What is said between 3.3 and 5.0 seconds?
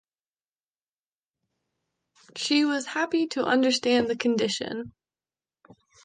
understand the condition!